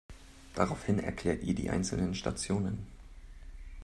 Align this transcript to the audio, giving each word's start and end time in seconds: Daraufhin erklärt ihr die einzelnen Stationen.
Daraufhin 0.55 0.97
erklärt 0.97 1.43
ihr 1.43 1.53
die 1.53 1.69
einzelnen 1.69 2.15
Stationen. 2.15 2.87